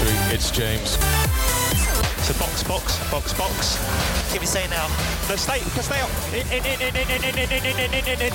[0.00, 0.34] victory.
[0.34, 0.90] It's James.
[2.24, 4.32] So box, box, box, box.
[4.32, 4.88] Give me say now.
[5.28, 6.10] Let's stay, stay up.
[6.32, 8.32] In, in, in, in, in, in, in, in, in, in, in, in.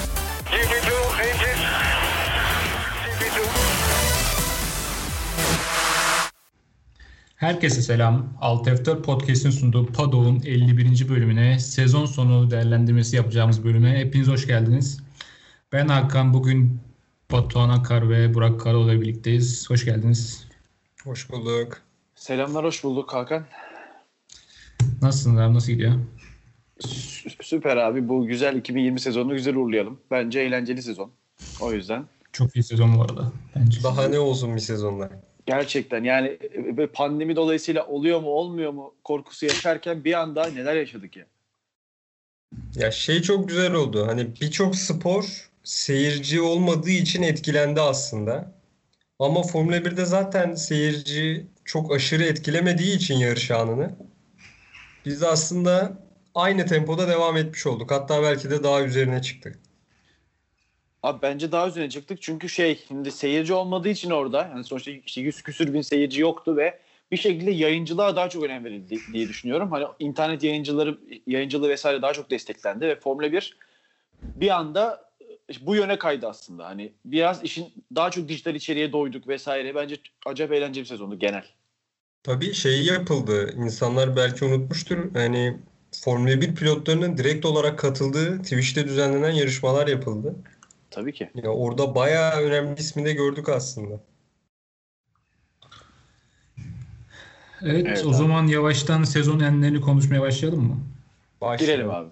[0.51, 1.61] GP2, engine.
[3.19, 3.39] GP2.
[7.35, 8.33] Herkese selam.
[8.41, 11.09] Alt F4 Podcast'in sunduğu Pado'nun 51.
[11.09, 14.99] bölümüne, sezon sonu değerlendirmesi yapacağımız bölüme hepiniz hoş geldiniz.
[15.71, 16.79] Ben Hakan, bugün
[17.31, 19.69] Batuhan Akar ve Burak Karaoğlu ile birlikteyiz.
[19.69, 20.44] Hoş geldiniz.
[21.05, 21.81] Hoş bulduk.
[22.15, 23.45] Selamlar, hoş bulduk Hakan.
[25.01, 25.93] Nasılsınız abi, nasıl gidiyor?
[26.79, 29.99] Sü- Süper abi, bu güzel 2020 sezonunu güzel uğurlayalım.
[30.11, 31.11] Bence eğlenceli sezon.
[31.61, 32.05] O yüzden.
[32.31, 33.83] Çok iyi sezon bu arada bence.
[33.83, 35.09] Daha ne olsun bir sezonda.
[35.45, 40.75] Gerçekten yani e, böyle pandemi dolayısıyla oluyor mu olmuyor mu korkusu yaşarken bir anda neler
[40.75, 41.25] yaşadık ya.
[42.75, 44.07] Ya şey çok güzel oldu.
[44.07, 48.54] Hani birçok spor seyirci olmadığı için etkilendi aslında.
[49.19, 53.95] Ama Formula 1'de zaten seyirci çok aşırı etkilemediği için yarış anını
[55.05, 55.97] biz aslında
[56.35, 57.91] aynı tempoda devam etmiş olduk.
[57.91, 59.59] Hatta belki de daha üzerine çıktık.
[61.03, 65.21] Abi bence daha üzerine çıktık çünkü şey şimdi seyirci olmadığı için orada yani sonuçta işte
[65.21, 66.79] 100 küsür bin seyirci yoktu ve
[67.11, 69.71] bir şekilde yayıncılığa daha çok önem verildi diye düşünüyorum.
[69.71, 73.57] Hani internet yayıncıları yayıncılığı vesaire daha çok desteklendi ve Formula 1
[74.21, 75.04] bir anda
[75.61, 76.65] bu yöne kaydı aslında.
[76.65, 79.75] Hani biraz işin daha çok dijital içeriğe doyduk vesaire.
[79.75, 81.45] Bence acayip eğlenceli bir sezondu genel.
[82.23, 83.53] Tabii şey yapıldı.
[83.57, 85.13] İnsanlar belki unutmuştur.
[85.13, 85.57] Hani
[86.03, 90.35] Formula 1 pilotlarının direkt olarak katıldığı Twitch'te düzenlenen yarışmalar yapıldı.
[90.91, 91.29] Tabii ki.
[91.35, 93.99] Ya orada bayağı önemli ismi de gördük aslında.
[97.61, 98.15] Evet, Evet o abi.
[98.15, 100.77] zaman yavaştan sezon enlerini konuşmaya başlayalım mı?
[101.59, 102.09] Girelim abi.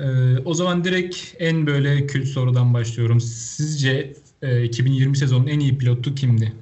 [0.00, 3.20] Ee, o zaman direkt en böyle kült sorudan başlıyorum.
[3.20, 4.12] Sizce
[4.42, 6.52] e, 2020 sezonun en iyi pilotu kimdi?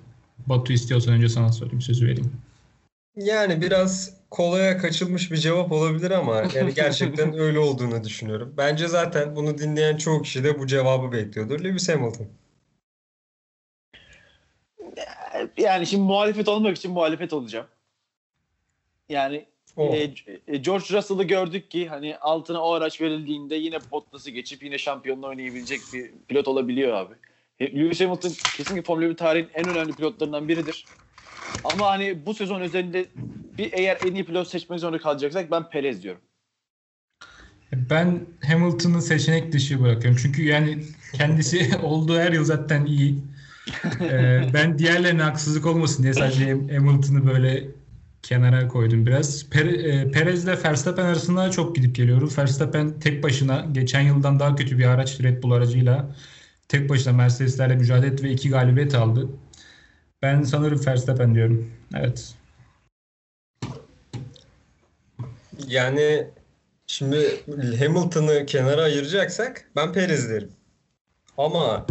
[0.46, 2.32] Batu istiyorsan önce sana sorayım, sözü vereyim.
[3.16, 8.54] Yani biraz kolaya kaçılmış bir cevap olabilir ama yani gerçekten öyle olduğunu düşünüyorum.
[8.56, 11.64] Bence zaten bunu dinleyen çoğu kişi de bu cevabı bekliyordur.
[11.64, 12.26] Lewis Hamilton.
[15.56, 17.66] Yani şimdi muhalefet olmak için muhalefet olacağım.
[19.08, 19.46] Yani
[19.78, 20.14] E,
[20.46, 25.26] e, George Russell'ı gördük ki hani altına o araç verildiğinde yine Bottas'ı geçip yine şampiyonla
[25.26, 27.14] oynayabilecek bir pilot olabiliyor abi.
[27.60, 30.84] E, Lewis Hamilton kesinlikle Formula 1 tarihin en önemli pilotlarından biridir.
[31.64, 33.06] Ama hani bu sezon özelinde
[33.58, 36.20] bir eğer en iyi pilot seçmek zorunda kalacaksak ben Perez diyorum.
[37.72, 40.20] Ben Hamilton'ı seçenek dışı bırakıyorum.
[40.22, 40.78] Çünkü yani
[41.14, 43.18] kendisi olduğu her yıl zaten iyi.
[44.00, 47.64] Ee, ben diğerlerine haksızlık olmasın diye sadece Hamilton'ı böyle
[48.22, 49.46] kenara koydum biraz.
[49.54, 52.38] E, Perez ile Verstappen arasında çok gidip geliyoruz.
[52.38, 56.16] Verstappen tek başına geçen yıldan daha kötü bir araç Red Bull aracıyla
[56.68, 59.28] tek başına Mercedeslerle mücadele etti ve iki galibiyet aldı.
[60.22, 61.70] Ben sanırım Verstappen diyorum.
[61.94, 62.34] Evet.
[65.66, 66.26] Yani
[66.86, 67.44] şimdi
[67.78, 70.50] Hamilton'ı kenara ayıracaksak ben Perez derim.
[71.38, 71.86] Ama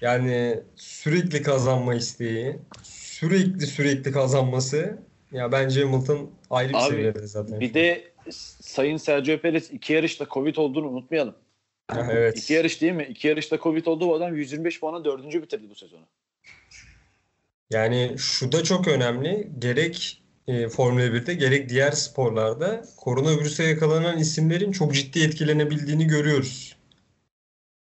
[0.00, 4.98] yani sürekli kazanma isteği, sürekli sürekli kazanması
[5.32, 7.60] ya bence Hamilton ayrı bir Abi, seviyede zaten.
[7.60, 8.12] Bir de
[8.60, 11.34] Sayın Sergio Perez iki yarışta Covid olduğunu unutmayalım.
[11.96, 12.38] Evet.
[12.38, 13.06] İki yarış değil mi?
[13.10, 16.06] İki yarışta Covid oldu bu adam 125 puana dördüncü bitirdi bu sezonu.
[17.70, 19.50] Yani şu da çok önemli.
[19.58, 26.76] Gerek e, Formula 1'de gerek diğer sporlarda koronavirüse yakalanan isimlerin çok ciddi etkilenebildiğini görüyoruz.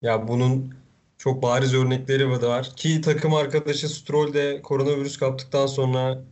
[0.02, 0.74] Ya bunun
[1.18, 6.24] çok bariz örnekleri var ki takım arkadaşı Stroll de koronavirüs kaptıktan sonra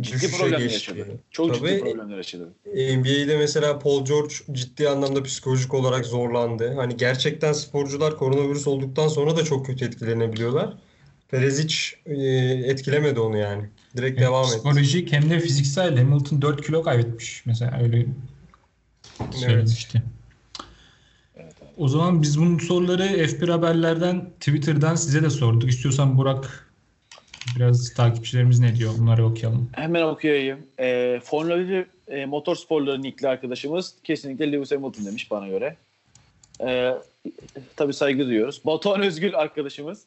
[0.00, 0.90] Ciddi düşüşe problemler geçti.
[0.90, 1.18] yaşadı.
[1.30, 1.68] Çok Tabii.
[1.68, 2.48] ciddi problemler yaşadı.
[2.66, 6.74] NBA'de mesela Paul George ciddi anlamda psikolojik olarak zorlandı.
[6.74, 10.74] Hani gerçekten sporcular koronavirüs olduktan sonra da çok kötü etkilenebiliyorlar.
[11.28, 12.14] Perez hiç e,
[12.66, 13.68] etkilemedi onu yani.
[13.96, 14.54] Direkt Hem devam etti.
[14.54, 15.96] Psikolojik hem de fiziksel.
[15.96, 17.46] Hamilton 4 kilo kaybetmiş.
[17.46, 18.06] Mesela öyle
[19.30, 20.02] söylemişti.
[21.76, 25.70] O zaman biz bunun soruları F1 haberlerden, Twitter'dan size de sorduk.
[25.70, 26.71] İstiyorsan Burak
[27.56, 28.92] biraz takipçilerimiz ne diyor?
[28.98, 29.70] Bunları okuyalım.
[29.72, 30.66] Hemen okuyayım.
[30.78, 35.76] E, Formula 1 e, motorsporları nickli arkadaşımız kesinlikle Lewis Hamilton demiş bana göre.
[36.60, 36.94] E,
[37.76, 38.60] tabii saygı duyuyoruz.
[38.64, 40.04] Batuhan Özgül arkadaşımız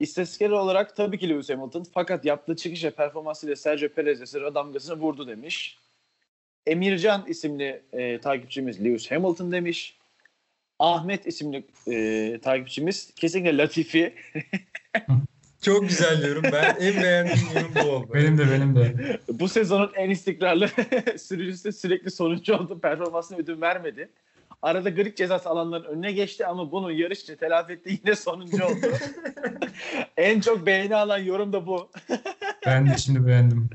[0.00, 5.00] istatistiksel olarak tabii ki Lewis Hamilton fakat yaptığı çıkış ve performansıyla Sergio Perez'e sıra damgasını
[5.00, 5.78] vurdu demiş.
[6.66, 9.96] Emircan isimli e, takipçimiz Lewis Hamilton demiş.
[10.78, 14.14] Ahmet isimli e, takipçimiz kesinlikle Latifi.
[15.66, 16.42] Çok güzel yorum.
[16.52, 18.10] Ben en beğendiğim yorum bu oldu.
[18.14, 19.18] Benim de benim de.
[19.28, 20.68] Bu sezonun en istikrarlı
[21.18, 22.78] sürücüsü sonuncu sonuncu oldu.
[22.80, 24.08] Performansına ödün vermedi.
[24.62, 28.86] Arada grid cezası alanların önüne geçti ama bunu yarışçı telafi etti yine sonuncu oldu.
[30.16, 31.90] en çok beğeni alan yorum da bu.
[32.66, 33.70] Ben de şimdi beğendim.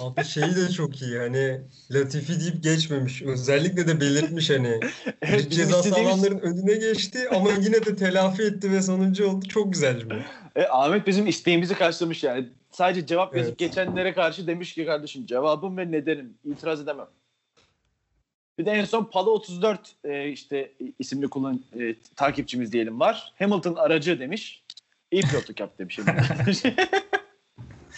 [0.00, 1.60] Abi şeyi de çok iyi hani
[1.90, 3.22] Latifi deyip geçmemiş.
[3.22, 4.80] Özellikle de belirtmiş hani.
[5.22, 9.48] Evet, ceza alanların önüne geçti ama yine de telafi etti ve sonuncu oldu.
[9.48, 10.24] Çok güzel cümle.
[10.56, 12.48] E, Ahmet bizim isteğimizi karşılamış yani.
[12.70, 13.58] Sadece cevap yazıp Evet.
[13.58, 16.34] geçenlere karşı demiş ki kardeşim cevabım ve nedenim.
[16.44, 17.06] İtiraz edemem.
[18.58, 23.32] Bir de en son Palo 34 e, işte isimli kullan e, takipçimiz diyelim var.
[23.38, 24.62] Hamilton aracı demiş.
[25.10, 25.98] İyi pilotluk yaptı demiş.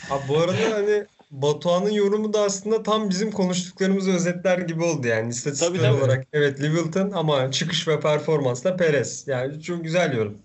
[0.08, 5.30] Ha bu arada hani Batuhan'ın yorumu da aslında tam bizim konuştuklarımızı özetler gibi oldu yani
[5.30, 6.26] istatistik olarak.
[6.32, 9.28] Evet Littleton ama çıkış ve performansla Perez.
[9.28, 10.38] Yani çok güzel yorum.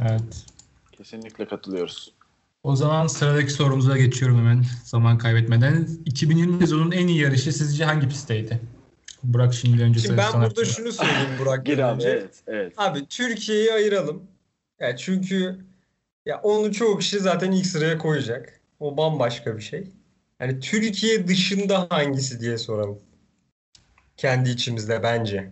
[0.00, 0.46] Evet.
[0.92, 2.12] Kesinlikle katılıyoruz.
[2.62, 5.88] O zaman sıradaki sorumuza geçiyorum hemen zaman kaybetmeden.
[6.04, 8.60] 2020 sezonun en iyi yarışı sizce hangi pistteydi?
[9.22, 10.66] Burak şimdi önce Şimdi ben burada atıyor.
[10.66, 12.08] şunu söyleyeyim Burak Gir abi önce.
[12.08, 12.42] evet.
[12.46, 12.72] evet.
[12.76, 14.22] Abi Türkiye'yi ayıralım.
[14.80, 15.58] Ya çünkü
[16.26, 18.60] ya onu çoğu kişi zaten ilk sıraya koyacak.
[18.80, 19.90] O bambaşka bir şey.
[20.40, 22.98] Yani Türkiye dışında hangisi diye soralım.
[24.16, 25.50] Kendi içimizde bence.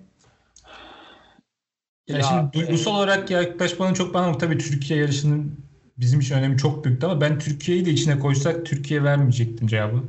[2.09, 5.57] Ya, Ya, şimdi duygusal olarak yaklaşmanın çok bana tabii Türkiye yarışının
[5.99, 10.03] bizim için önemi çok büyüktü ama ben Türkiye'yi de içine koysak Türkiye vermeyecektim cevabı.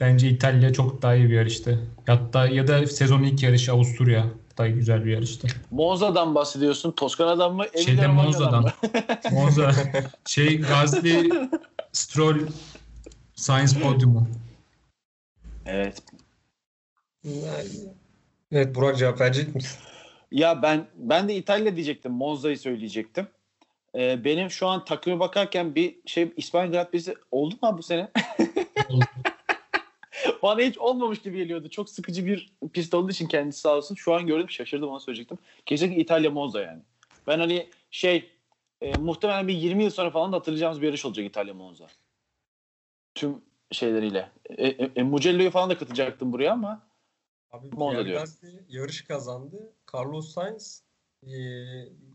[0.00, 1.80] Bence İtalya çok daha iyi bir yarıştı.
[2.06, 4.26] Hatta ya da sezonun ilk yarışı Avusturya
[4.58, 5.48] da güzel bir yarıştı.
[5.70, 6.92] Monza'dan bahsediyorsun.
[6.92, 7.64] Toskana'dan mı?
[7.84, 8.62] Şeyden Emilia-Romanya'dan Monza'dan.
[8.62, 8.72] mı?
[9.32, 9.72] Monza
[10.26, 11.30] şey Gazli
[11.92, 12.38] Stroll
[13.34, 14.28] Science Podiumu.
[15.66, 16.02] Evet.
[18.52, 19.78] Evet Burak cevap verecek misin?
[20.30, 22.12] Ya ben ben de İtalya diyecektim.
[22.12, 23.28] Monza'yı söyleyecektim.
[23.94, 28.10] Ee, benim şu an takvime bakarken bir şey İspanya Grand Prix'si oldu mu bu sene?
[30.42, 31.68] Bana hiç olmamış gibi geliyordu.
[31.70, 33.94] Çok sıkıcı bir pist olduğu için kendisi sağ olsun.
[33.94, 35.38] Şu an gördüm şaşırdım onu söyleyecektim.
[35.66, 36.82] Kesinlikle İtalya Monza yani.
[37.26, 38.30] Ben hani şey
[38.80, 41.86] e, muhtemelen bir 20 yıl sonra falan da hatırlayacağımız bir yarış olacak İtalya Monza.
[43.24, 43.40] Tüm
[43.72, 44.30] şeyleriyle.
[44.50, 46.82] E, e, e, Mugello'yu falan da katacaktım buraya ama
[47.50, 48.20] Abi Monza Pierre diyor.
[48.20, 49.72] Gasly yarış kazandı.
[49.94, 50.82] Carlos Sainz
[51.22, 51.32] e,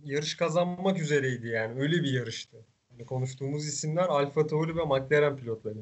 [0.04, 1.82] yarış kazanmak üzereydi yani.
[1.82, 2.58] Öyle bir yarıştı.
[2.90, 5.80] Hani konuştuğumuz isimler Alfa Tauri ve McLaren pilotları.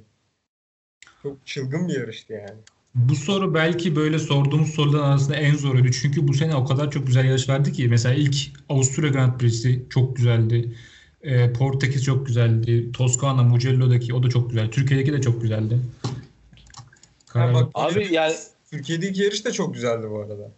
[1.24, 2.60] Çok çılgın bir yarıştı yani.
[2.96, 5.92] Bu soru belki böyle sorduğumuz soruların arasında en zoruydu.
[5.92, 7.88] Çünkü bu sene o kadar çok güzel yarış verdi ki.
[7.88, 8.36] Mesela ilk
[8.70, 10.76] Avusturya Grand Prix'si çok güzeldi.
[11.24, 12.92] Ee, Portekiz çok güzeldi.
[12.92, 14.72] Toskana, Mugello'daki o da çok güzel.
[14.72, 15.80] Türkiye'deki de çok güzeldi.
[17.30, 18.36] Ha, bak, Abi yani-
[18.72, 20.52] Türkiye'deki yarış da çok güzeldi bu arada.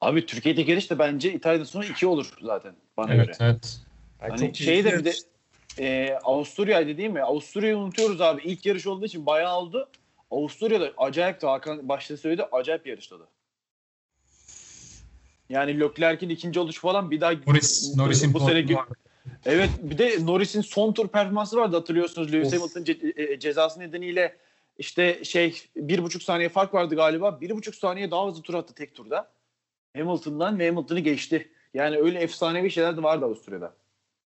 [0.00, 3.36] abi Türkiye'deki yarış da bence İtalya'dan sonra 2 olur zaten bana evet, göre.
[3.40, 3.78] evet.
[4.22, 5.12] Yani Hani çok şey de bir de
[5.78, 7.22] e, Avusturya'ydı değil mi?
[7.22, 8.42] Avusturya'yı unutuyoruz abi.
[8.44, 9.88] İlk yarış olduğu için bayağı oldu.
[10.30, 13.28] Avusturya'da acayip de Hakan başta söyledi acayip bir yarışladı.
[15.48, 18.66] Yani Leclerc'in ikinci oluşu falan bir daha Norris, bu, Norris'in bu sene.
[19.46, 22.32] Evet bir de Norris'in son tur performansı vardı hatırlıyorsunuz.
[22.32, 22.60] Lewis Of.
[22.60, 24.36] Hamilton ce- e, cezası nedeniyle
[24.78, 27.40] işte şey bir buçuk saniye fark vardı galiba.
[27.40, 29.30] Bir buçuk saniye daha hızlı tur attı tek turda.
[29.96, 31.48] Hamilton'dan ve Hamilton'ı geçti.
[31.74, 33.74] Yani öyle efsanevi şeyler de vardı Avusturya'da.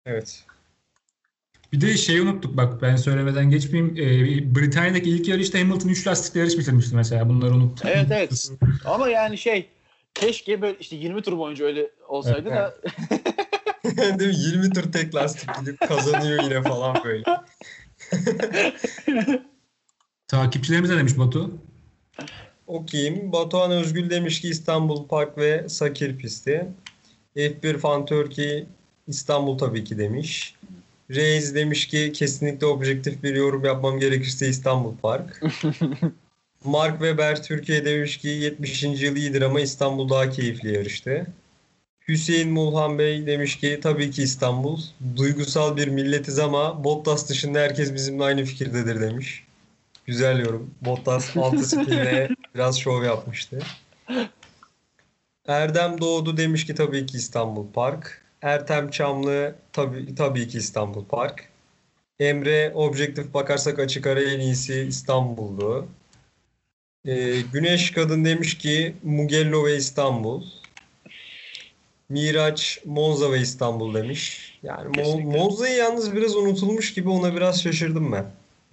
[0.06, 0.44] Evet.
[1.72, 3.96] Bir de şeyi unuttuk bak ben söylemeden geçmeyeyim.
[3.96, 7.28] Ee, Britanya'daki ilk yarışta Hamilton 3 lastikle yarış bitirmişti mesela.
[7.28, 7.86] Bunları unuttuk.
[7.86, 8.50] Evet evet.
[8.84, 9.68] Ama yani şey
[10.14, 12.74] keşke böyle işte 20 tur boyunca öyle olsaydı Evet, da
[14.18, 14.36] Değil mi?
[14.36, 17.24] 20 tur tek lastik gidip kazanıyor yine falan böyle.
[20.28, 21.50] Takipçilerimiz ne demiş Batu?
[22.66, 23.32] Okuyayım.
[23.32, 26.66] Batuhan Özgül demiş ki İstanbul Park ve Sakir pisti.
[27.36, 28.66] F1 Fan Turkey
[29.08, 30.54] İstanbul tabii ki demiş.
[31.10, 35.42] Reis demiş ki kesinlikle objektif bir yorum yapmam gerekirse İstanbul Park.
[36.64, 38.82] Mark Webber Türkiye demiş ki 70.
[38.82, 41.26] yıl iyidir ama İstanbul daha keyifli yarıştı.
[42.08, 44.80] Hüseyin Mulhan Bey demiş ki tabii ki İstanbul.
[45.16, 49.44] Duygusal bir milletiz ama Bottas dışında herkes bizimle aynı fikirdedir demiş.
[50.06, 50.70] Güzel yorum.
[50.80, 53.58] Bottas altı spinle biraz şov yapmıştı.
[55.46, 58.22] Erdem Doğdu demiş ki tabii ki İstanbul Park.
[58.42, 61.48] Ertem Çamlı tabii, tabii ki İstanbul Park.
[62.18, 65.88] Emre objektif bakarsak açık ara en iyisi İstanbul'du.
[67.04, 70.44] Ee, Güneş Kadın demiş ki Mugello ve İstanbul.
[72.14, 74.58] Miraç Monza ve İstanbul demiş.
[74.62, 75.38] Yani Mo- Kesinlikle.
[75.38, 78.26] Monza'yı yalnız biraz unutulmuş gibi ona biraz şaşırdım ben.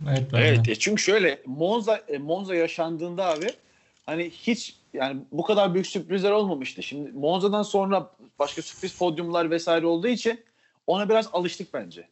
[0.09, 0.47] Evet, ben de.
[0.47, 3.47] evet e, çünkü şöyle Monza e, Monza yaşandığında abi
[4.05, 6.83] hani hiç yani bu kadar büyük sürprizler olmamıştı.
[6.83, 10.39] Şimdi Monza'dan sonra başka sürpriz podyumlar vesaire olduğu için
[10.87, 12.07] ona biraz alıştık bence.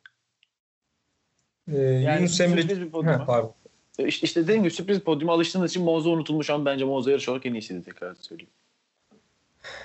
[1.74, 1.78] Ee,
[2.18, 2.62] Yunus Emre...
[2.62, 3.14] sürpriz bir podyum.
[3.14, 3.54] Ha, pardon.
[4.00, 7.30] E, İşte, işte dediğim gibi sürpriz podyuma alıştığınız için Monza unutulmuş ama bence Monza yarış
[7.30, 8.52] olarak en iyisiydi tekrar söyleyeyim.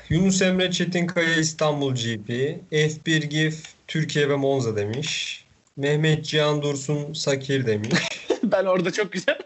[0.09, 2.31] Yunus Emre Çetinkaya İstanbul GP.
[2.73, 5.45] F1 GIF Türkiye ve Monza demiş.
[5.77, 7.91] Mehmet Cihan Dursun Sakir demiş.
[8.43, 9.39] ben orada çok güzel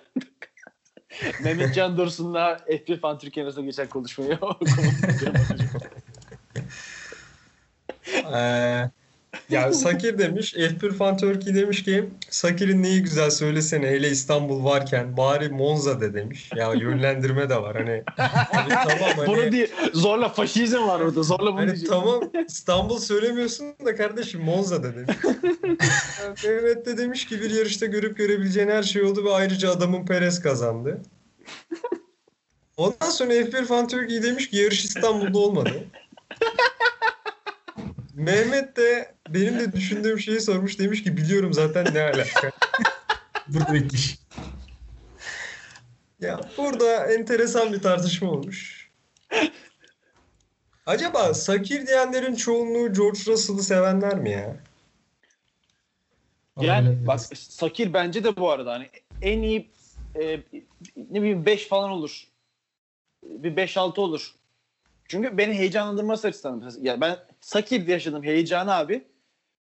[1.42, 4.38] Mehmet Can Dursun'la F1 Fan Türkiye arasında geçen konuşmayı
[8.34, 8.90] Ee,
[9.50, 10.54] ya Sakir demiş.
[10.54, 16.14] F1 Fan Turkey demiş ki Sakir'in neyi güzel söylesene hele İstanbul varken bari Monza de
[16.14, 16.50] demiş.
[16.56, 18.02] Ya yönlendirme de var hani.
[18.16, 21.22] hani tamam hani, Bunu diye zorla faşizm var orada.
[21.22, 21.88] Zorla bunu hani diyecek.
[21.88, 25.16] tamam İstanbul söylemiyorsun da kardeşim Monza de demiş.
[26.44, 30.42] Mehmet de demiş ki bir yarışta görüp görebileceğin her şey oldu ve ayrıca adamın Perez
[30.42, 31.02] kazandı.
[32.76, 35.84] Ondan sonra F1 Fan Turkey demiş ki yarış İstanbul'da olmadı.
[38.14, 42.50] Mehmet de benim de düşündüğüm şeyi sormuş demiş ki biliyorum zaten ne alaka.
[43.48, 44.18] Burada bitmiş.
[46.20, 48.90] Ya burada enteresan bir tartışma olmuş.
[50.86, 54.56] Acaba Sakir diyenlerin çoğunluğu George Russell'ı sevenler mi ya?
[56.60, 58.90] Yani bak Sakir bence de bu arada hani
[59.22, 59.70] en iyi
[60.14, 60.40] e,
[60.96, 62.28] ne bileyim 5 falan olur.
[63.22, 64.34] Bir 5-6 olur.
[65.08, 66.72] Çünkü beni heyecanlandırması açısından.
[66.80, 69.04] Yani ben Sakir'de yaşadığım heyecanı abi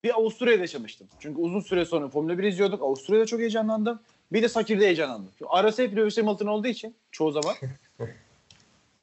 [0.03, 1.07] bir Avusturya'da yaşamıştım.
[1.19, 2.81] Çünkü uzun süre sonra Formula 1 izliyorduk.
[2.81, 3.99] Avusturya'da çok heyecanlandım.
[4.33, 5.29] Bir de Sakir'de heyecanlandım.
[5.37, 7.55] Çünkü arası hep Lewis Hamilton olduğu için çoğu zaman.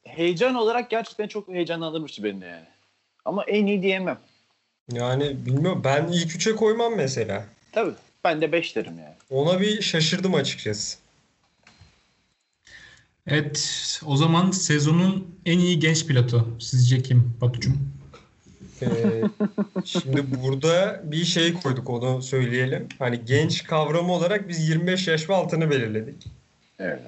[0.03, 2.67] heyecan olarak gerçekten çok heyecanlandırmıştı beni de yani.
[3.25, 4.19] Ama en iyi diyemem.
[4.91, 7.45] Yani bilmiyorum ben ilk üçe koymam mesela.
[7.71, 7.93] Tabii.
[8.23, 9.15] Ben de 5 derim yani.
[9.29, 10.97] Ona bir şaşırdım açıkçası.
[13.27, 17.77] Evet, o zaman sezonun en iyi genç pilotu sizce kim Batucuğum?
[18.81, 19.21] Ee,
[19.85, 22.87] şimdi burada bir şey koyduk onu söyleyelim.
[22.99, 26.27] Hani genç kavramı olarak biz 25 yaş ve altını belirledik.
[26.79, 26.99] Evet.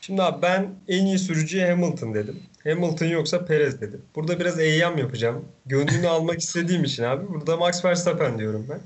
[0.00, 2.42] Şimdi abi ben en iyi sürücüye Hamilton dedim.
[2.64, 4.02] Hamilton yoksa Perez dedim.
[4.14, 5.44] Burada biraz eyyam yapacağım.
[5.66, 7.28] Gönlünü almak istediğim için abi.
[7.28, 8.80] Burada Max Verstappen diyorum ben.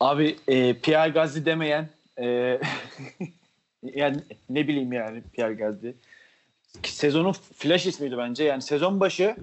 [0.00, 2.26] Abi e, Pierre Gasly demeyen e,
[3.82, 4.16] yani
[4.50, 5.94] ne bileyim yani Pierre Gasly.
[6.82, 8.44] Sezonun flash ismiydi bence.
[8.44, 9.36] Yani sezon başı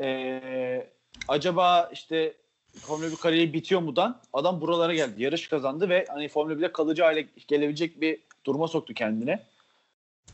[0.00, 0.86] e,
[1.28, 2.34] acaba işte
[2.80, 5.22] Formula 1 kariyeri bitiyor mudan adam buralara geldi.
[5.22, 9.42] Yarış kazandı ve hani Formula 1'de kalıcı hale gelebilecek bir duruma soktu kendine.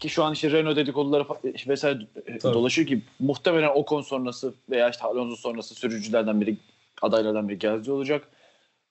[0.01, 2.55] Ki şu an işte Renault dedikoduları fa- vesaire e, Tabii.
[2.55, 6.57] dolaşıyor ki muhtemelen Ocon sonrası veya işte Alonso sonrası sürücülerden biri
[7.03, 8.29] adaylardan biri Gasly olacak.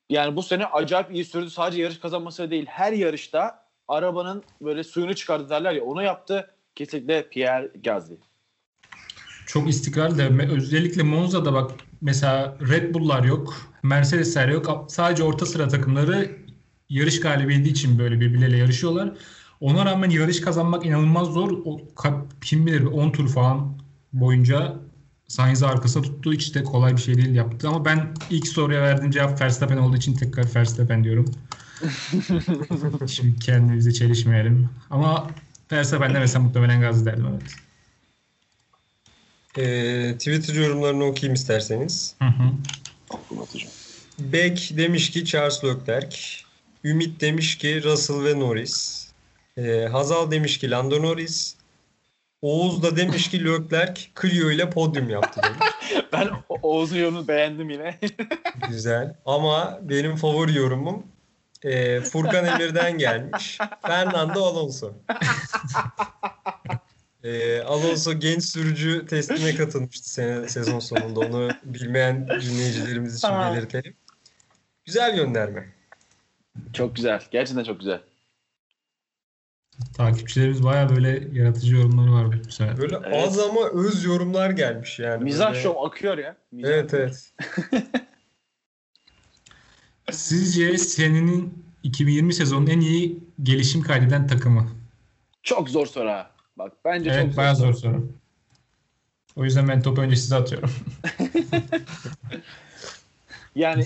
[0.09, 1.49] Yani bu sene acayip iyi sürdü.
[1.49, 2.65] Sadece yarış kazanması değil.
[2.65, 5.83] Her yarışta arabanın böyle suyunu çıkardı derler ya.
[5.83, 6.52] Onu yaptı.
[6.75, 8.17] Kesinlikle Pierre Gasly.
[9.45, 14.85] Çok istikrarlı da özellikle Monza'da bak mesela Red Bull'lar yok, Mercedes'ler yok.
[14.89, 16.37] Sadece orta sıra takımları
[16.89, 19.13] yarış galibiyeti için böyle birbirleriyle yarışıyorlar.
[19.59, 21.51] Ona rağmen yarış kazanmak inanılmaz zor.
[21.65, 21.81] O,
[22.41, 23.77] kim bilir 10 tur falan
[24.13, 24.75] boyunca
[25.27, 27.67] Sainz'i arkasında tuttuğu hiç de kolay bir şey değil yaptı.
[27.67, 31.31] Ama ben ilk soruya verdiğim cevap Verstappen olduğu için tekrar Verstappen diyorum.
[33.07, 34.69] Şimdi kendimize çelişmeyelim.
[34.89, 35.27] Ama
[35.73, 37.55] Verstappen demesem muhtemelen Gazi derdim evet.
[39.57, 42.15] Ee, Twitter yorumlarını okuyayım isterseniz.
[42.19, 42.51] Hı hı.
[44.19, 46.17] Beck demiş ki Charles Leclerc.
[46.83, 49.07] Ümit demiş ki Russell ve Norris.
[49.57, 51.55] Ee, Hazal demiş ki Lando Norris.
[52.41, 55.59] Oğuz da demiş ki Leclerc Clio ile podyum yaptı demiş.
[56.13, 56.29] Ben
[56.61, 57.99] Oğuz'un yorumunu beğendim yine.
[58.69, 59.15] Güzel.
[59.25, 61.03] Ama benim favori yorumum
[61.63, 63.57] e, Furkan Emir'den gelmiş.
[63.81, 64.93] Fernando Alonso.
[67.23, 71.19] E, Alonso genç sürücü testine katılmıştı sene, sezon sonunda.
[71.19, 73.53] Onu bilmeyen dinleyicilerimiz için Ha.
[73.55, 73.95] belirtelim.
[74.85, 75.69] Güzel gönderme.
[76.73, 77.21] çok güzel.
[77.31, 78.01] Gerçekten çok güzel.
[79.97, 82.77] Takipçilerimiz bayağı böyle yaratıcı yorumları var bu sene.
[82.77, 83.27] Böyle Evet.
[83.27, 85.23] az ama öz yorumlar gelmiş yani.
[85.23, 86.35] Mizah Böyle- şov akıyor ya.
[86.51, 87.03] Mizah Evet akıyor.
[87.71, 87.93] evet.
[90.11, 94.69] Sizce senenin 2020 sezonun en iyi gelişim kaydeden takımı?
[95.43, 96.31] Çok zor soru ha.
[96.57, 97.73] Bak bence Evet çok bayağı zor.
[97.73, 98.07] zor soru.
[99.35, 100.71] O yüzden ben topu önce size atıyorum.
[103.55, 103.85] Yani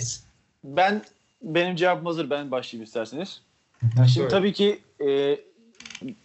[0.63, 1.01] ben
[1.41, 2.29] benim cevabım hazır.
[2.29, 3.41] Ben başlayayım isterseniz.
[3.95, 4.27] Şimdi Söyle.
[4.27, 5.39] tabii ki e,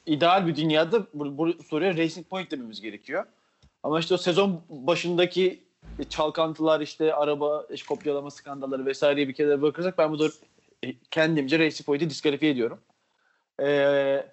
[0.07, 3.25] ideal bir dünyada bu, bu soruya Racing Point dememiz gerekiyor.
[3.83, 5.61] Ama işte o sezon başındaki
[6.09, 10.29] çalkantılar işte araba işte kopyalama skandalları vesaireye bir kere bakırsak ben burada
[10.85, 12.81] e, kendimce Racing Point'i diskalifiye ediyorum.
[13.59, 13.67] E,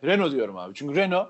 [0.04, 0.74] Renault diyorum abi.
[0.74, 1.30] Çünkü Renault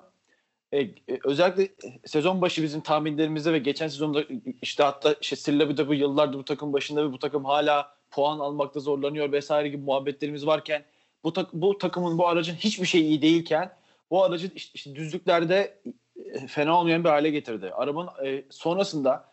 [0.71, 0.91] e, e,
[1.23, 1.69] özellikle
[2.05, 4.23] sezon başı bizim tahminlerimizde ve geçen sezonda
[4.61, 8.79] işte hatta işte Silla bu yıllardır bu takım başında ve bu takım hala puan almakta
[8.79, 10.83] zorlanıyor vesaire gibi muhabbetlerimiz varken
[11.23, 13.71] bu, tak- bu takımın bu aracın hiçbir şey iyi değilken
[14.11, 15.77] bu aracı işte, işte düzlüklerde
[16.33, 17.71] e, fena olmayan bir hale getirdi.
[17.73, 19.29] Arabanın e, sonrasında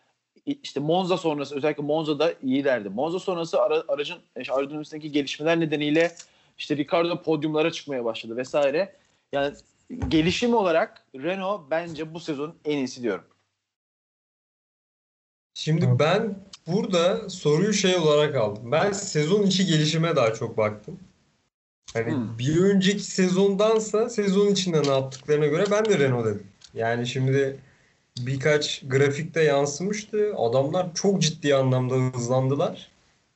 [0.63, 2.89] işte Monza sonrası özellikle Monza'da iyilerdi.
[2.89, 6.11] Monza sonrası ara, aracın işte aerodinamiksindeki gelişmeler nedeniyle
[6.57, 8.95] işte Ricardo podyumlara çıkmaya başladı vesaire.
[9.33, 9.55] Yani
[10.07, 13.23] gelişim olarak Renault bence bu sezonun en iyisi diyorum.
[15.53, 18.71] Şimdi ben burada soruyu şey olarak aldım.
[18.71, 20.99] Ben sezon içi gelişime daha çok baktım.
[21.93, 22.37] Hani Hmm.
[22.39, 26.47] bir önceki sezondansa sezon içinde ne yaptıklarına göre ben de Renault dedim.
[26.73, 27.59] Yani şimdi
[28.19, 30.35] birkaç grafikte yansımıştı.
[30.37, 32.91] Adamlar çok ciddi anlamda hızlandılar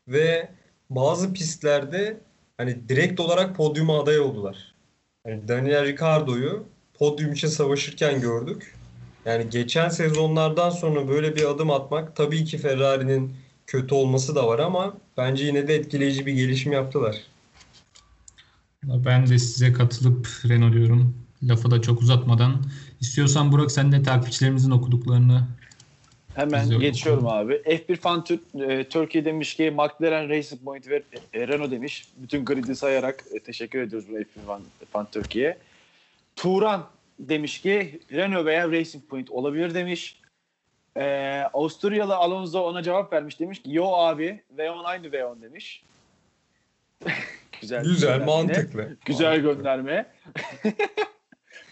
[0.07, 0.49] ve
[0.89, 2.17] bazı pistlerde
[2.57, 4.73] hani direkt olarak podyuma aday oldular.
[5.27, 8.75] Yani Daniel Ricciardo'yu podyum için savaşırken gördük.
[9.25, 13.35] Yani geçen sezonlardan sonra böyle bir adım atmak tabii ki Ferrari'nin
[13.67, 17.15] kötü olması da var ama bence yine de etkileyici bir gelişim yaptılar.
[18.83, 21.15] Ben de size katılıp Renault diyorum.
[21.43, 22.63] Lafı da çok uzatmadan.
[22.99, 25.47] İstiyorsan Burak sen de takipçilerimizin okuduklarını
[26.35, 27.33] Hemen geçiyorum oku.
[27.33, 27.53] abi.
[27.53, 32.07] F1 Fan Tür- e, Türkiye demiş ki McLaren Racing Point ve e, Renault demiş.
[32.17, 35.57] Bütün gridi sayarak e, teşekkür ediyoruz bu F1 Fan, Fan Türkiye.
[36.35, 36.87] Turan
[37.19, 40.19] demiş ki Renault veya Racing Point olabilir demiş.
[40.97, 41.03] E,
[41.53, 45.83] Avusturyalı Alonso ona cevap vermiş demiş ki yo abi V10 aynı V10 demiş.
[47.61, 47.83] Güzel.
[47.83, 48.97] Güzel, mantıklı.
[49.05, 49.53] Güzel Mantıklı.
[49.53, 50.05] gönderme.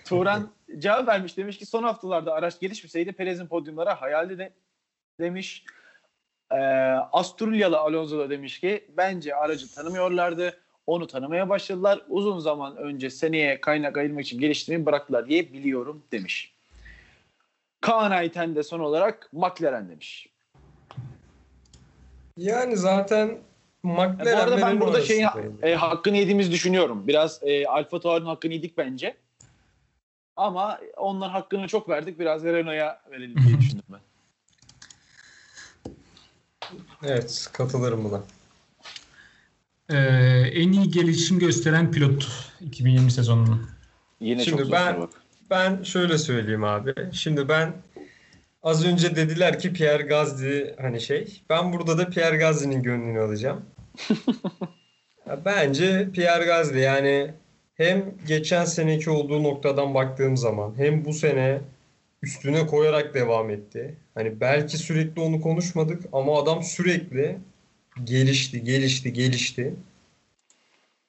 [0.10, 0.50] Turan
[0.80, 4.54] cevap vermiş demiş ki son haftalarda araç gelişmeseydi Perez'in podyumlara hayaldi de
[5.20, 5.66] demiş.
[6.51, 6.56] Ee,
[7.12, 10.60] Asturyalı Alonso da demiş ki bence aracı tanımıyorlardı.
[10.88, 12.01] Onu tanımaya başladılar.
[12.10, 16.54] Uzun zaman önce seneye kaynak ayırmak için geliştirmeyi bıraktılar diye biliyorum demiş.
[17.82, 20.30] Kaan Ayten de son olarak McLaren demiş.
[22.38, 25.28] Yani zaten E, McLaren bu arada ben burada şeyin
[25.62, 27.08] e, hakkını yediğimizi düşünüyorum.
[27.08, 29.16] Biraz e, Alfa Tauri'nin hakkını yedik bence.
[30.39, 32.19] Ama onların hakkını çok verdik.
[32.19, 34.00] Biraz da Renault'a verelim diye düşündüm ben.
[37.03, 38.22] Evet, katılırım buna.
[39.89, 39.98] Ee,
[40.53, 42.27] en iyi gelişim gösteren pilot
[42.62, 43.70] 2020 sezonunun.
[44.20, 45.09] Yine Şimdi çok ben- bak.
[45.50, 46.94] Ben şöyle söyleyeyim abi.
[47.14, 47.74] Şimdi ben
[48.64, 51.42] az önce dediler ki Pierre Gasly hani şey.
[51.50, 53.66] Ben burada da Pierre Gasly'nin gönlünü alacağım.
[55.46, 57.33] Bence Pierre Gasly yani
[57.79, 61.61] hem geçen seneki olduğu noktadan baktığım zaman hem bu sene
[62.24, 63.96] üstüne koyarak devam etti.
[64.13, 67.37] Hani belki sürekli onu konuşmadık ama adam sürekli
[68.03, 69.74] gelişti, gelişti, gelişti.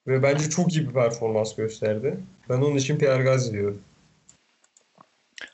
[0.06, 2.16] Ve bence çok iyi bir performans gösterdi.
[2.48, 3.83] Ben onun için Pierre Gasly diyorum.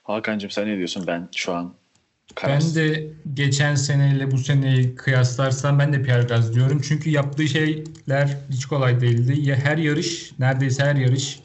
[0.02, 1.06] Hakan'cığım sen ne diyorsun?
[1.06, 1.74] Ben şu an
[2.46, 6.80] Ben de geçen seneyle bu seneyi kıyaslarsam ben de Pierre Gasly diyorum.
[6.88, 9.40] Çünkü yaptığı şeyler hiç kolay değildi.
[9.40, 11.40] Ya her yarış, neredeyse her yarış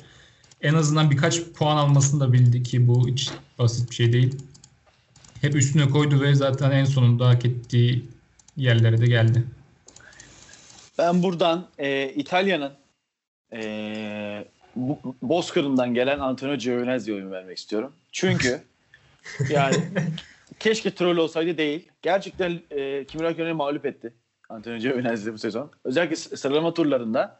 [0.62, 4.36] en azından birkaç puan almasını da bildi ki bu hiç basit bir şey değil.
[5.42, 8.06] Hep üstüne koydu ve zaten en sonunda hak ettiği
[8.58, 9.44] yerlere de geldi.
[10.98, 12.72] Ben buradan e, İtalya'nın
[13.54, 17.92] e, Bu- Bozkır'ından gelen Antonio Giovinazzi'ye oyun vermek istiyorum.
[18.12, 18.62] Çünkü
[19.50, 19.76] yani
[20.62, 21.88] keşke troll olsaydı değil.
[22.02, 24.14] Gerçekten e, Kimi Räikkönen'i mağlup etti
[24.50, 25.72] Antonio Giovinazzi bu sezon.
[25.84, 27.40] Özellikle sıralama turlarında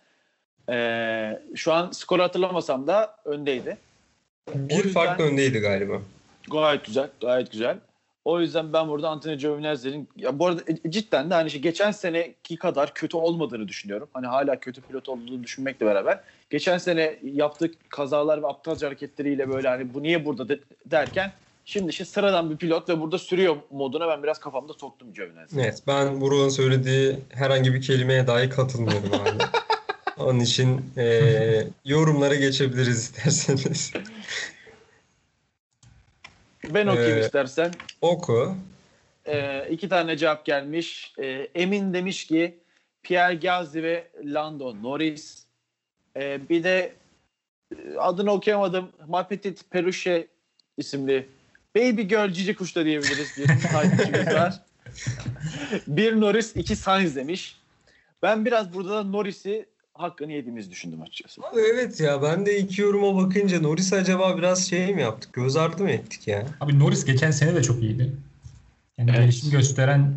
[0.70, 3.78] e, şu an skoru hatırlamasam da öndeydi.
[4.56, 6.02] Bir yüzden- farklı öndeydi galiba.
[6.52, 7.78] Gayet güzel, gayet güzel.
[8.26, 11.92] O yüzden ben burada Antonio Giovinazzi'nin ya bu arada e, cidden de hani şey geçen
[11.92, 14.10] seneki kadar kötü olmadığını düşünüyorum.
[14.14, 19.68] Hani hala kötü pilot olduğunu düşünmekle beraber geçen sene yaptığı kazalar ve aptalca hareketleriyle böyle
[19.68, 21.32] hani bu niye burada de- derken
[21.66, 25.64] şimdi işte sıradan bir pilot ve burada sürüyor moduna ben biraz kafamda soktum Giovinazzi'yi.
[25.64, 29.44] Evet, ben Burak'ın söylediği herhangi bir kelimeye dahi katılmıyorum abi.
[30.18, 33.94] Onun için eee, yorumlara geçebiliriz isterseniz.
[36.70, 37.72] Ben okuyayım Ee, istersen.
[38.02, 38.56] Oku.
[39.28, 41.14] Ee, iki tane cevap gelmiş.
[41.20, 42.58] Ee, Emin demiş ki
[43.04, 45.44] Pierre Gasly ve Lando Norris.
[46.18, 46.94] Ee, bir de
[47.76, 48.90] e, adını okuyamadım.
[49.08, 50.28] My Petit Peruche
[50.78, 51.30] isimli
[51.76, 54.60] Baby Girl Cici Kuş da diyebiliriz bir takipçimiz var.
[55.88, 57.58] bir Norris, iki Sainz demiş.
[58.22, 61.42] Ben biraz burada da Norris'i hakkını yediğimizi düşündüm açıkçası.
[61.42, 65.34] Abi evet ya ben de iki yoruma bakınca Norris acaba biraz şey mi yaptık?
[65.34, 66.48] Göz ardı mı ettik ya?
[66.62, 68.12] Abi Norris geçen sene de çok iyiydi.
[68.98, 69.20] Yani Evet.
[69.20, 70.14] gelişim gösteren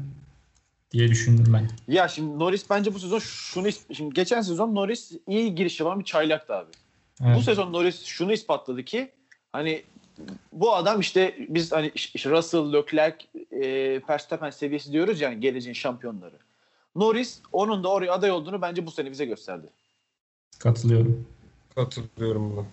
[0.93, 1.69] diye düşündüm ben.
[1.95, 6.05] Ya şimdi Norris bence bu sezon şunu şimdi geçen sezon Norris iyi giriş yapan bir
[6.05, 6.71] çaylaktı abi.
[7.25, 7.37] Evet.
[7.37, 9.11] Bu sezon Norris şunu ispatladı ki
[9.53, 9.83] hani
[10.53, 11.92] bu adam işte biz hani
[12.27, 13.16] Russell, Leclerc,
[13.50, 16.37] e, Verstappen seviyesi diyoruz yani geleceğin şampiyonları.
[16.96, 19.66] Norris onun da oraya aday olduğunu bence bu sene bize gösterdi.
[20.59, 21.27] Katılıyorum.
[21.74, 22.66] Katılıyorum buna.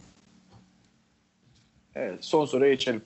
[1.95, 3.01] Evet son soruya geçelim.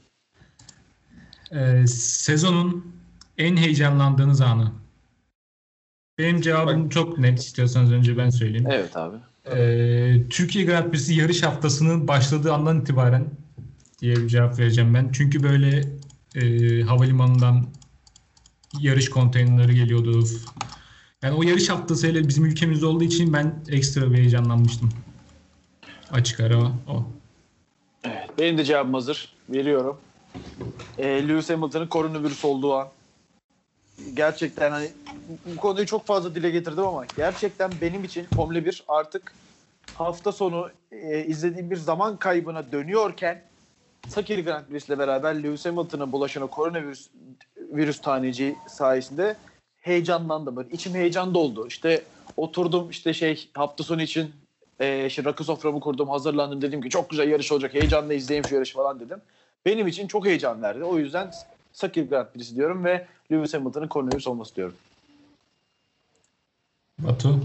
[1.52, 2.96] Ee, sezonun
[3.38, 4.72] En heyecanlandığınız anı.
[6.18, 7.40] Benim cevabım çok net.
[7.40, 8.68] İstiyorsanız önce ben söyleyeyim.
[8.72, 9.18] Evet abi.
[9.46, 13.26] Ee, Türkiye Grand Prix'si yarış haftasının başladığı andan itibaren
[14.02, 15.12] diye bir cevap vereceğim ben.
[15.12, 15.84] Çünkü böyle
[16.36, 17.66] e, havalimanından
[18.80, 20.24] yarış konteynerleri geliyordu.
[21.22, 24.90] Yani o yarış haftasıyla bizim ülkemizde olduğu için ben ekstra bir heyecanlanmıştım.
[26.12, 27.04] Açık ara o.
[28.04, 29.36] Evet, benim de cevabım hazır.
[29.50, 29.98] Veriyorum.
[30.98, 32.88] Ee, Lewis Hamilton'ın koronavirüs olduğu an.
[34.14, 34.90] Gerçekten hani
[35.46, 39.34] bu konuyu çok fazla dile getirdim ama gerçekten benim için Formula 1 artık
[39.94, 43.42] hafta sonu e, izlediğim bir zaman kaybına dönüyorken
[44.10, 47.08] Sakir Grand Prix ile beraber Lewis Hamilton'a bulaşan o koronavirüs
[47.58, 49.36] virüs taneci sayesinde
[49.82, 50.56] heyecanlandım.
[50.56, 51.68] Böyle içim heyecan doldu.
[51.68, 52.04] İşte
[52.38, 54.32] oturdum işte şey hafta sonu için
[54.80, 56.62] e, işte rakı soframı kurdum, hazırlandım.
[56.62, 57.74] Dedim ki çok güzel yarış olacak.
[57.74, 59.22] Heyecanla izleyeyim şu yarışı falan dedim.
[59.66, 60.84] Benim için çok heyecan verdi.
[60.84, 61.32] O yüzden
[61.72, 64.76] Sakir Grand Prix'si diyorum ve Lewis Hamilton'ın koronavirüs olması diyorum.
[67.00, 67.40] Batu.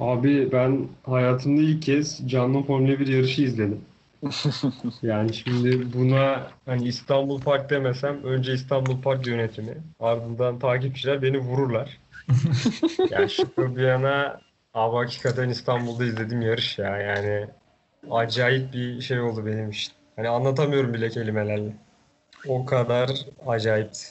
[0.00, 3.80] Abi ben hayatımda ilk kez canlı Formula 1 yarışı izledim.
[5.02, 11.98] Yani şimdi buna hani İstanbul Park demesem önce İstanbul Park yönetimi ardından takipçiler beni vururlar.
[13.10, 14.40] Yani şaka bir yana
[14.74, 17.46] abi hakikaten İstanbul'da izlediğim yarış ya yani
[18.10, 19.92] acayip bir şey oldu benim için.
[20.16, 21.72] Hani anlatamıyorum bile kelimelerle.
[22.48, 23.10] O kadar
[23.46, 24.06] acayipti.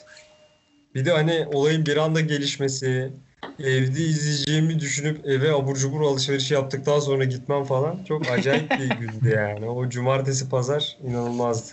[0.94, 3.12] Bir de hani olayın bir anda gelişmesi,
[3.60, 9.34] evde izleyeceğimi düşünüp eve abur cubur alışverişi yaptıktan sonra gitmem falan çok acayip bir gündü
[9.34, 9.68] yani.
[9.68, 11.72] O cumartesi pazar inanılmazdı.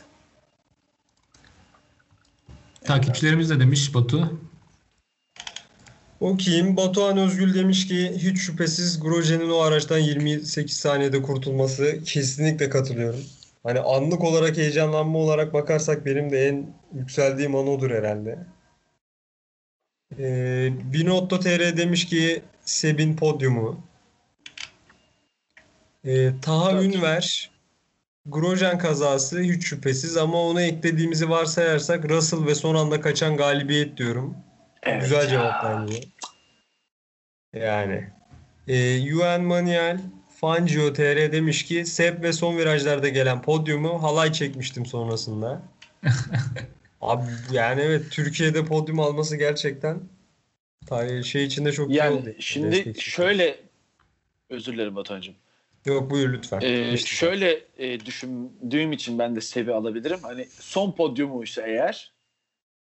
[2.83, 4.39] Takipçilerimiz de demiş Batu.
[6.19, 6.77] Okuyayım.
[6.77, 13.19] Batuhan Özgül demiş ki hiç şüphesiz Grosje'nin o araçtan 28 saniyede kurtulması kesinlikle katılıyorum.
[13.63, 18.39] Hani anlık olarak heyecanlanma olarak bakarsak benim de en yükseldiğim an odur herhalde.
[20.19, 23.81] Ee, Binotto.tr demiş ki Sebin podyumu.
[26.05, 27.51] Ee, Taha Ünver
[28.25, 34.37] Grosjean kazası hiç şüphesiz ama ona eklediğimizi varsayarsak Russell ve son anda kaçan galibiyet diyorum.
[34.99, 35.99] Güzel cevap bence.
[37.53, 38.07] Yani.
[38.67, 39.99] E, Yuan Manuel
[40.29, 45.61] Fangio TR demiş ki Seb ve son virajlarda gelen podyumu halay çekmiştim sonrasında.
[47.03, 49.99] Abi yani evet Türkiye'de podyum alması gerçekten
[50.85, 52.23] tarih şey içinde çok iyi oldu.
[52.25, 53.11] Yani şimdi Destek için.
[53.11, 53.59] şöyle
[54.49, 55.35] özür dilerim Batuhan'cığım.
[55.85, 56.61] Yok buyur lütfen.
[56.61, 57.07] Ee, İşte.
[57.07, 60.19] şöyle e, düşündüğüm için ben de Sebi alabilirim.
[60.21, 62.11] Hani son podyumu ise eğer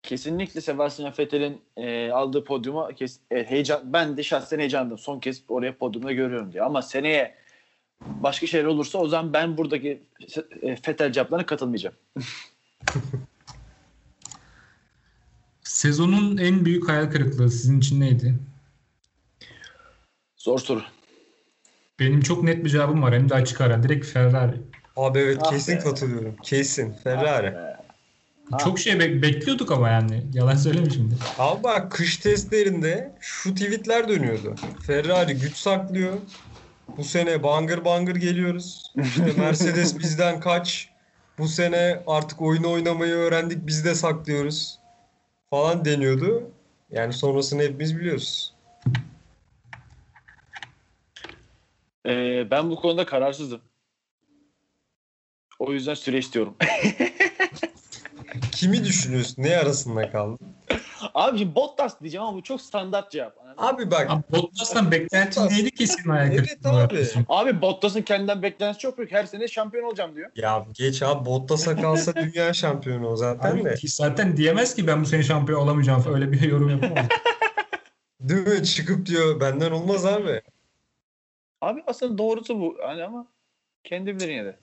[0.02, 4.98] kesinlikle Sebastian Vettel'in e, aldığı podyuma kes, e, heyecan ben de şahsen heyecanlandım.
[4.98, 6.62] Son kez oraya podyumda görüyorum diye.
[6.62, 7.35] Ama seneye
[8.00, 10.02] başka şeyler olursa o zaman ben buradaki
[10.62, 11.96] e, Vettel cevaplarına katılmayacağım.
[15.81, 18.35] Sezonun en büyük hayal kırıklığı sizin için neydi?
[20.37, 20.83] Zor soru.
[22.01, 23.15] Benim çok net bir cevabım var.
[23.15, 23.83] Hem de açık ara.
[23.83, 24.57] Direkt Ferrari.
[24.97, 25.79] Abi evet Ah kesin be.
[25.79, 26.37] katılıyorum.
[26.43, 26.93] Kesin.
[27.05, 27.47] Ferrari.
[27.47, 30.23] Ee, Çok şey bek- bekliyorduk ama yani.
[30.35, 31.15] Yalan söyleme şimdi.
[31.39, 34.55] Abi bak kış testlerinde şu tweetler dönüyordu.
[34.87, 36.15] Ferrari güç saklıyor.
[36.97, 38.93] Bu sene bangır bangır geliyoruz.
[39.03, 40.89] İşte Mercedes bizden kaç.
[41.39, 44.79] Bu sene artık oyunu oynamayı öğrendik biz de saklıyoruz.
[45.50, 46.50] Falan deniyordu.
[46.90, 48.54] Yani sonrasını hepimiz biliyoruz.
[52.06, 53.61] e, ben bu konuda kararsızım.
[55.59, 56.56] O yüzden süre istiyorum.
[58.52, 59.42] Kimi düşünüyorsun?
[59.42, 60.56] Ne arasında kaldın?
[61.14, 63.37] Abi şimdi Bottas diyeceğim ama bu çok standart cevap.
[63.57, 65.59] Abi bak Abi Bottas'tan beklentin Bottas.
[65.59, 67.07] neydi ki senin hayal Evet abi.
[67.29, 69.12] Abi Bottas'ın kendinden beklentisi çok büyük.
[69.12, 70.31] Her sene şampiyon olacağım diyor.
[70.37, 73.70] ya geç abi Bottas'a kalsa dünya şampiyonu o zaten de.
[73.70, 76.05] Abi, zaten diyemez ki ben bu sene şampiyon olamayacağım.
[76.14, 77.07] Öyle bir yorum yapamaz.
[78.20, 78.64] Değil mi?
[78.64, 80.42] Çıkıp diyor benden olmaz abi.
[81.61, 82.76] Abi aslında doğrusu bu.
[82.83, 83.26] Hani ama
[83.85, 84.59] kendi bilir yine de.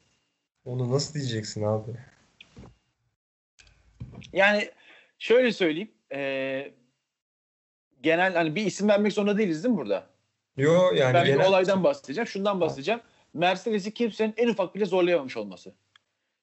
[0.66, 1.92] Onu nasıl diyeceksin abi?
[4.34, 4.70] Yani
[5.24, 5.92] şöyle söyleyeyim.
[6.12, 6.74] eee,
[8.02, 10.08] genel hani bir isim vermek zorunda değiliz değil mi burada?
[10.58, 12.28] Yo yani ben bir genel- olaydan bahsedeceğim.
[12.28, 13.02] Şundan bahsedeceğim.
[13.34, 15.74] Mercedes'i kimsenin en ufak bile zorlayamamış olması.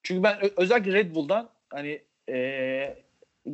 [0.02, 3.02] Çünkü ben özellikle Red Bull'dan hani eee,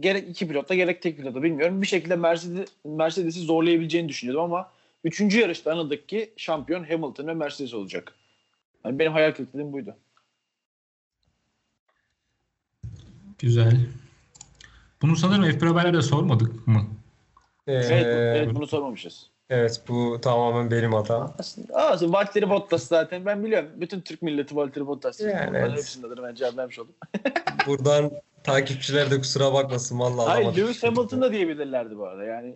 [0.00, 1.82] gerek iki pilotta gerek tek pilotta bilmiyorum.
[1.82, 4.72] Bir şekilde Mercedes, Mercedes'i zorlayabileceğini düşünüyordum ama
[5.04, 8.14] üçüncü yarışta anladık ki şampiyon Hamilton ve Mercedes olacak.
[8.84, 9.96] Yani benim hayal kırıklığım buydu.
[13.38, 13.76] Güzel.
[15.06, 16.86] Bunu sanırım F1 haberlerde sormadık mı?
[17.66, 19.30] Ee, Evet, evet, evet bunu sormamışız.
[19.88, 21.34] bu tamamen benim hatam.
[21.38, 23.68] Aslında, aslında Valtteri Bottas zaten ben biliyorum.
[23.76, 25.20] Bütün Türk milleti Valtteri Bottas.
[25.20, 25.78] Yani Onların evet.
[25.78, 26.94] hepsinde adını ben cevap vermiş oldum.
[27.66, 28.10] Buradan
[28.44, 30.62] Takipçiler de kusura bakmasın vallahi Hayır alamadım.
[30.64, 32.54] Lewis Hamilton da diyebilirlerdi bu arada yani.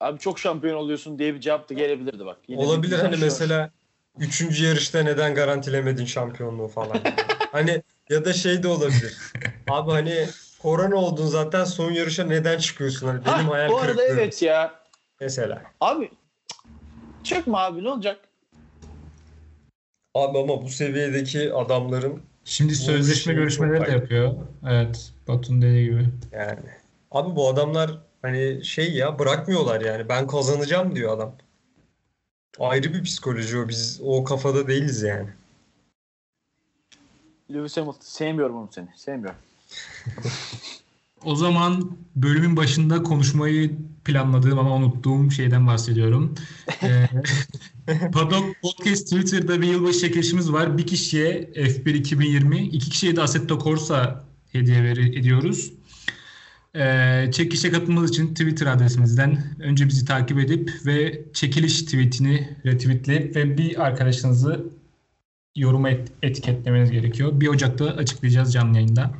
[0.00, 2.38] Abi çok şampiyon oluyorsun diye bir cevap da gelebilirdi bak.
[2.48, 3.20] Yine Olabilir hani an.
[3.20, 3.70] mesela
[4.18, 6.98] üçüncü yarışta neden garantilemedin şampiyonluğu falan.
[7.52, 9.16] hani ya da şey de olabilir.
[9.70, 10.26] Abi hani
[10.64, 13.06] korona oldun zaten son yarışa neden çıkıyorsun?
[13.06, 14.14] Hani benim Hah, hayal bu arada kırıklığı.
[14.14, 14.74] evet ya.
[15.20, 15.62] Mesela.
[15.80, 16.10] Abi
[17.24, 18.20] çıkma abi ne olacak?
[20.14, 24.34] Abi ama bu seviyedeki adamların Şimdi sözleşme görüşmeleri de yapıyor.
[24.68, 25.12] Evet.
[25.28, 26.06] Batu'nun dediği gibi.
[26.32, 26.60] yani.
[27.10, 27.90] Abi bu adamlar
[28.22, 30.08] hani şey ya bırakmıyorlar yani.
[30.08, 31.34] Ben kazanacağım diyor adam.
[32.58, 33.68] Ayrı bir psikoloji o.
[33.68, 35.28] Biz o kafada değiliz yani.
[37.54, 38.88] Lewis Hamilton sevmiyorum onu seni.
[38.96, 39.38] Sevmiyorum.
[41.24, 43.70] O zaman bölümün başında konuşmayı
[44.04, 46.34] planladığım ama unuttuğum şeyden bahsediyorum.
[46.82, 47.08] Ee,
[48.62, 50.78] Podcast Twitter'da bir yılbaşı çekilişimiz var.
[50.78, 55.72] Bir kişiye F1 2020, iki kişiye de Assetto Corsa hediye veri- ediyoruz.
[56.76, 63.58] Ee, çekilişe katılmanız için Twitter adresimizden önce bizi takip edip ve çekiliş tweetini retweetleyip ve
[63.58, 64.64] bir arkadaşınızı
[65.56, 67.40] yoruma et- etiketlemeniz gerekiyor.
[67.40, 69.10] 1 Ocak'ta açıklayacağız canlı yayında.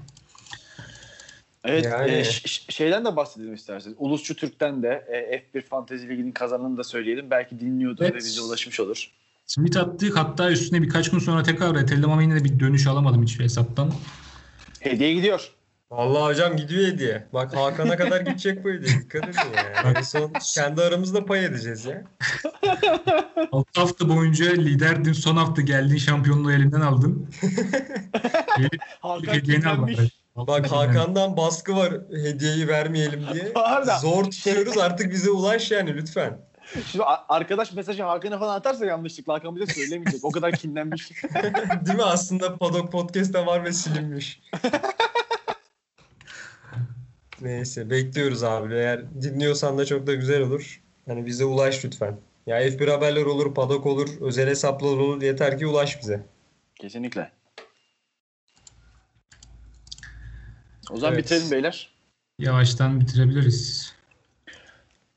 [1.64, 2.24] Evet Yani- e,
[2.72, 3.96] şeyden de bahsedelim isterseniz.
[3.98, 7.30] Ulusçu Türk'ten de e, F1 Fantezi Ligi'nin kazananını da söyleyelim.
[7.30, 8.14] Belki dinliyordur Evet.
[8.14, 9.10] ve bize ulaşmış olur.
[9.46, 13.22] Tweet attık hatta üstüne birkaç gün sonra tekrar reteledim ama yine de bir dönüş alamadım
[13.22, 13.92] hiçbir hesaptan.
[14.80, 15.50] Hediye gidiyor.
[15.90, 17.26] Vallahi hocam gidiyor hediye.
[17.32, 19.00] Bak Hakan'a kadar gidecek bu hediye.
[19.00, 19.96] Dikkat edin yani.
[19.98, 22.04] En son kendi aramızda pay edeceğiz ya.
[23.52, 27.28] 6 hafta boyunca liderdin son hafta geldin şampiyonluğu elinden aldın.
[29.00, 30.08] Hakan Hediyeni al bari.
[30.36, 33.52] Bak Hakan'dan baskı var hediyeyi vermeyelim diye.
[33.54, 33.98] Pardon.
[33.98, 36.38] Zor tutuyoruz artık bize ulaş yani lütfen.
[36.86, 40.24] Şimdi arkadaş mesajı Hakan'a falan atarsa yanlışlıkla Hakan bize söylemeyecek.
[40.24, 41.10] O kadar kinlenmiş.
[41.86, 44.40] Değil mi aslında Paddock Podcast'te var ve silinmiş.
[47.40, 48.74] Neyse bekliyoruz abi.
[48.74, 50.82] Eğer dinliyorsan da çok da güzel olur.
[51.06, 52.16] Hani bize ulaş lütfen.
[52.46, 55.22] Ya F1 haberler olur, Paddock olur, özel hesaplar olur.
[55.22, 56.26] Yeter ki ulaş bize.
[56.74, 57.30] Kesinlikle.
[60.90, 61.24] O zaman Evet.
[61.24, 61.90] bitirelim beyler.
[62.38, 63.92] Yavaştan bitirebiliriz.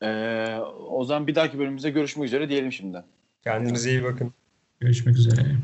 [0.02, 0.58] Ee,
[0.90, 3.04] o zaman bir dahaki bölümümüzde görüşmek üzere diyelim şimdiden.
[3.44, 4.34] Kendinize iyi bakın.
[4.80, 5.56] Görüşmek üzere.